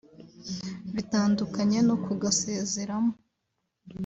bitandukanye 0.93 1.79
no 1.87 1.95
kugasezeramo 2.03 3.13